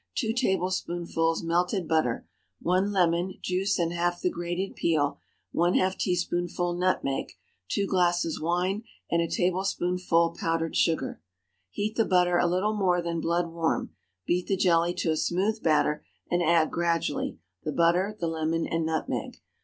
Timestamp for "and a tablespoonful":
9.11-10.31